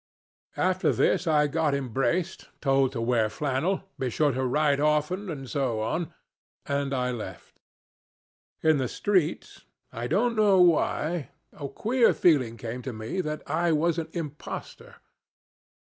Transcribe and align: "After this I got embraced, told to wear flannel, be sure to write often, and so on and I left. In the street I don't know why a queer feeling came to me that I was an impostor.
"After 0.57 0.91
this 0.91 1.27
I 1.27 1.45
got 1.45 1.75
embraced, 1.75 2.49
told 2.59 2.91
to 2.93 3.01
wear 3.01 3.29
flannel, 3.29 3.83
be 3.99 4.09
sure 4.09 4.31
to 4.31 4.43
write 4.43 4.79
often, 4.79 5.29
and 5.29 5.47
so 5.47 5.79
on 5.81 6.11
and 6.65 6.91
I 6.91 7.11
left. 7.11 7.59
In 8.63 8.77
the 8.79 8.87
street 8.87 9.63
I 9.91 10.07
don't 10.07 10.35
know 10.35 10.59
why 10.59 11.29
a 11.53 11.69
queer 11.69 12.15
feeling 12.15 12.57
came 12.57 12.81
to 12.81 12.93
me 12.93 13.21
that 13.21 13.43
I 13.45 13.73
was 13.73 13.99
an 13.99 14.07
impostor. 14.13 14.95